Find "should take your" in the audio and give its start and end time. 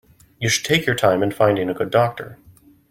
0.49-0.95